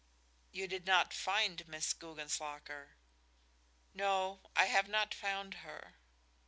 "You 0.51 0.67
did 0.67 0.87
not 0.87 1.13
find 1.13 1.67
Miss 1.67 1.93
Guggenslocker." 1.93 2.95
"No. 3.93 4.41
I 4.55 4.65
have 4.65 4.87
not 4.89 5.13
found 5.13 5.53
her." 5.63 5.97